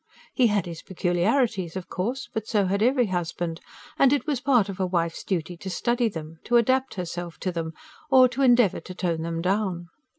[0.33, 3.61] He had his peculiarities, of course; but so had every husband;
[3.99, 7.51] and it was part of a wife's duty to study them, to adapt herself to
[7.51, 7.73] them,
[8.09, 9.89] or to endeavour to tone them down.